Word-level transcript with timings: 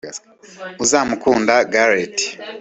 Uzamukunda 0.83 1.53
Goleti 1.73 2.25